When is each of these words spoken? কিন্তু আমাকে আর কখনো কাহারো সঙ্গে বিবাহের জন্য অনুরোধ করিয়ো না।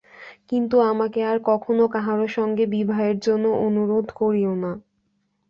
কিন্তু 0.49 0.75
আমাকে 0.91 1.19
আর 1.25 1.37
কখনো 1.43 1.83
কাহারো 1.87 2.25
সঙ্গে 2.37 2.63
বিবাহের 2.67 3.17
জন্য 3.19 3.45
অনুরোধ 3.67 4.07
করিয়ো 4.19 4.53
না। 4.55 4.71